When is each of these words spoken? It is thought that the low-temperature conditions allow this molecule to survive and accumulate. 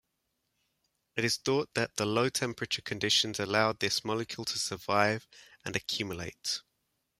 It 1.15 1.23
is 1.23 1.37
thought 1.37 1.75
that 1.75 1.97
the 1.97 2.07
low-temperature 2.07 2.81
conditions 2.81 3.39
allow 3.39 3.73
this 3.73 4.03
molecule 4.03 4.45
to 4.45 4.57
survive 4.57 5.27
and 5.63 5.75
accumulate. 5.75 6.63